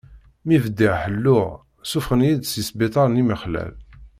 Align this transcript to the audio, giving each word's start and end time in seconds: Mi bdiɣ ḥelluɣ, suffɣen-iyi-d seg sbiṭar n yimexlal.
Mi 0.47 0.57
bdiɣ 0.63 0.93
ḥelluɣ, 1.01 1.47
suffɣen-iyi-d 1.91 2.43
seg 2.47 2.63
sbiṭar 2.69 3.07
n 3.09 3.19
yimexlal. 3.19 3.73